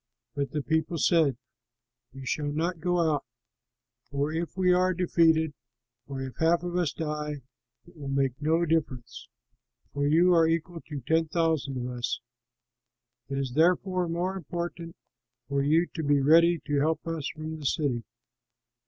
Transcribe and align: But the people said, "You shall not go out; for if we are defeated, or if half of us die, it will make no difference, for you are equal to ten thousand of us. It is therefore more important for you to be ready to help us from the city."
But 0.33 0.49
the 0.49 0.63
people 0.63 0.97
said, 0.97 1.37
"You 2.11 2.25
shall 2.25 2.51
not 2.51 2.79
go 2.79 2.97
out; 3.13 3.23
for 4.09 4.31
if 4.33 4.57
we 4.57 4.73
are 4.73 4.95
defeated, 4.95 5.53
or 6.07 6.23
if 6.23 6.37
half 6.37 6.63
of 6.63 6.75
us 6.75 6.91
die, 6.91 7.43
it 7.85 7.95
will 7.95 8.07
make 8.07 8.41
no 8.41 8.65
difference, 8.65 9.27
for 9.93 10.07
you 10.07 10.33
are 10.33 10.47
equal 10.47 10.81
to 10.87 11.01
ten 11.01 11.27
thousand 11.27 11.77
of 11.77 11.87
us. 11.95 12.19
It 13.29 13.37
is 13.37 13.53
therefore 13.53 14.09
more 14.09 14.35
important 14.35 14.95
for 15.47 15.61
you 15.61 15.85
to 15.93 16.01
be 16.01 16.19
ready 16.19 16.59
to 16.65 16.79
help 16.79 17.05
us 17.05 17.29
from 17.35 17.59
the 17.59 17.65
city." 17.67 18.03